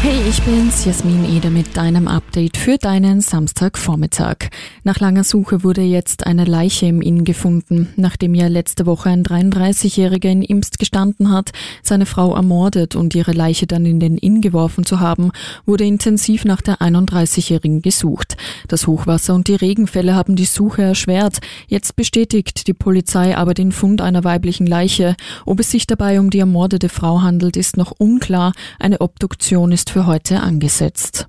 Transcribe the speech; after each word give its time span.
Hey, 0.00 0.22
ich 0.28 0.40
bin's, 0.42 0.84
Jasmin 0.84 1.24
Eder 1.24 1.50
mit 1.50 1.76
deinem 1.76 2.06
Update 2.06 2.56
für 2.56 2.78
deinen 2.78 3.20
Samstagvormittag. 3.20 4.48
Nach 4.84 5.00
langer 5.00 5.24
Suche 5.24 5.64
wurde 5.64 5.80
jetzt 5.80 6.24
eine 6.24 6.44
Leiche 6.44 6.86
im 6.86 7.02
Inn 7.02 7.24
gefunden, 7.24 7.88
nachdem 7.96 8.36
ja 8.36 8.46
letzte 8.46 8.86
Woche 8.86 9.10
ein 9.10 9.24
33-Jähriger 9.24 10.28
in 10.28 10.42
Imst 10.42 10.78
gestanden 10.78 11.32
hat, 11.32 11.50
seine 11.82 12.06
Frau 12.06 12.36
ermordet 12.36 12.94
und 12.94 13.16
ihre 13.16 13.32
Leiche 13.32 13.66
dann 13.66 13.84
in 13.86 13.98
den 13.98 14.18
Inn 14.18 14.40
geworfen 14.40 14.86
zu 14.86 15.00
haben, 15.00 15.32
wurde 15.66 15.84
intensiv 15.84 16.44
nach 16.44 16.62
der 16.62 16.76
31-Jährigen 16.76 17.82
gesucht. 17.82 18.36
Das 18.68 18.86
Hochwasser 18.86 19.34
und 19.34 19.48
die 19.48 19.56
Regenfälle 19.56 20.14
haben 20.14 20.36
die 20.36 20.44
Suche 20.44 20.82
erschwert. 20.82 21.38
Jetzt 21.66 21.96
bestätigt 21.96 22.68
die 22.68 22.72
Polizei 22.72 23.36
aber 23.36 23.52
den 23.52 23.72
Fund 23.72 24.00
einer 24.00 24.22
weiblichen 24.22 24.66
Leiche. 24.68 25.16
Ob 25.44 25.58
es 25.58 25.72
sich 25.72 25.88
dabei 25.88 26.20
um 26.20 26.30
die 26.30 26.38
ermordete 26.38 26.88
Frau 26.88 27.20
handelt, 27.20 27.56
ist 27.56 27.76
noch 27.76 27.92
unklar. 27.98 28.52
Eine 28.78 29.00
Obduktion 29.00 29.72
ist 29.72 29.87
für 29.90 30.06
heute 30.06 30.40
angesetzt. 30.40 31.26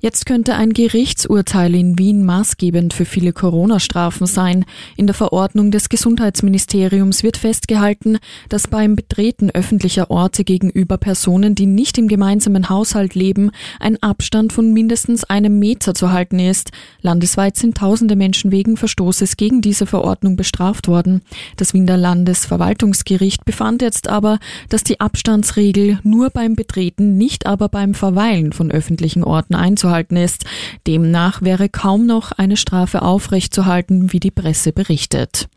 Jetzt 0.00 0.26
könnte 0.26 0.54
ein 0.54 0.72
Gerichtsurteil 0.72 1.74
in 1.74 1.98
Wien 1.98 2.24
maßgebend 2.24 2.94
für 2.94 3.04
viele 3.04 3.32
Corona-Strafen 3.32 4.26
sein. 4.26 4.64
In 4.96 5.06
der 5.06 5.14
Verordnung 5.14 5.70
des 5.70 5.88
Gesundheitsministeriums 5.88 7.22
wird 7.22 7.36
festgehalten, 7.36 8.18
dass 8.48 8.68
beim 8.68 8.96
Betreten 8.96 9.50
öffentlicher 9.50 10.10
Orte 10.10 10.44
gegenüber 10.44 10.98
Personen, 10.98 11.54
die 11.54 11.66
nicht 11.66 11.98
im 11.98 12.08
gemeinsamen 12.08 12.68
Haushalt 12.68 13.14
leben, 13.14 13.50
ein 13.78 14.02
Abstand 14.02 14.52
von 14.52 14.72
mindestens 14.72 15.24
einem 15.24 15.58
Meter 15.58 15.94
zu 15.94 16.12
halten 16.12 16.38
ist. 16.38 16.70
Landesweit 17.02 17.56
sind 17.56 17.76
tausende 17.76 18.16
Menschen 18.16 18.52
wegen 18.52 18.76
Verstoßes 18.76 19.36
gegen 19.36 19.60
diese 19.60 19.86
Verordnung 19.86 20.36
bestraft 20.36 20.88
worden. 20.88 21.22
Das 21.56 21.74
Wiener 21.74 21.96
Landesverwaltungsgericht 21.96 23.44
befand 23.44 23.82
jetzt 23.82 24.08
aber, 24.08 24.38
dass 24.68 24.84
die 24.84 25.00
Abstandsregel 25.00 25.98
nur 26.02 26.30
beim 26.30 26.56
Betreten, 26.56 27.16
nicht 27.16 27.46
aber 27.46 27.68
beim 27.68 27.94
Verweilen 27.94 28.52
von 28.52 28.70
öffentlichen 28.70 29.24
Orten 29.24 29.54
einzuhalten 29.60 30.16
ist. 30.16 30.44
Demnach 30.86 31.42
wäre 31.42 31.68
kaum 31.68 32.06
noch 32.06 32.32
eine 32.32 32.56
Strafe 32.56 33.02
aufrechtzuerhalten, 33.02 34.12
wie 34.12 34.20
die 34.20 34.30
Presse 34.30 34.72
berichtet. 34.72 35.48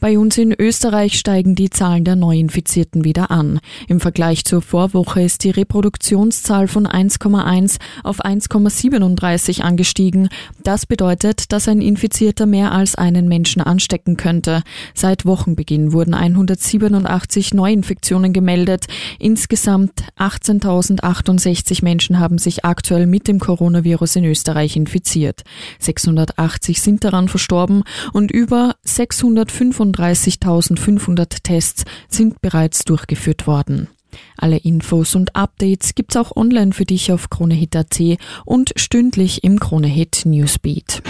Bei 0.00 0.18
uns 0.18 0.38
in 0.38 0.52
Österreich 0.52 1.18
steigen 1.18 1.54
die 1.54 1.70
Zahlen 1.70 2.04
der 2.04 2.16
Neuinfizierten 2.16 3.04
wieder 3.04 3.30
an. 3.30 3.60
Im 3.88 4.00
Vergleich 4.00 4.44
zur 4.44 4.62
Vorwoche 4.62 5.22
ist 5.22 5.44
die 5.44 5.50
Reproduktionszahl 5.50 6.68
von 6.68 6.86
1,1 6.86 7.78
auf 8.02 8.24
1,37 8.24 9.60
angestiegen. 9.60 10.28
Das 10.62 10.86
bedeutet, 10.86 11.52
dass 11.52 11.68
ein 11.68 11.80
Infizierter 11.80 12.46
mehr 12.46 12.72
als 12.72 12.94
einen 12.94 13.28
Menschen 13.28 13.62
anstecken 13.62 14.16
könnte. 14.16 14.62
Seit 14.94 15.26
Wochenbeginn 15.26 15.92
wurden 15.92 16.14
187 16.14 17.54
Neuinfektionen 17.54 18.32
gemeldet. 18.32 18.86
Insgesamt 19.18 20.04
18.068 20.18 21.84
Menschen 21.84 22.18
haben 22.18 22.38
sich 22.38 22.64
aktuell 22.64 23.06
mit 23.06 23.28
dem 23.28 23.38
Coronavirus 23.38 24.16
in 24.16 24.24
Österreich 24.24 24.76
infiziert. 24.76 25.42
680 25.78 26.80
sind 26.80 27.04
daran 27.04 27.28
verstorben 27.28 27.82
und 28.12 28.30
über 28.30 28.76
600 28.82 29.49
135.500 29.50 31.42
Tests 31.42 31.84
sind 32.08 32.40
bereits 32.40 32.84
durchgeführt 32.84 33.46
worden. 33.46 33.88
Alle 34.36 34.56
Infos 34.56 35.14
und 35.14 35.36
Updates 35.36 35.94
gibt's 35.94 36.16
auch 36.16 36.36
online 36.36 36.72
für 36.72 36.84
dich 36.84 37.12
auf 37.12 37.30
KroneHit.at 37.30 38.00
und 38.44 38.72
stündlich 38.76 39.44
im 39.44 39.60
KroneHit 39.60 40.22
Newsbeat. 40.24 41.02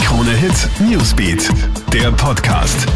KroneHit 0.00 0.68
Newsbeat, 0.80 1.50
der 1.92 2.12
Podcast. 2.12 2.86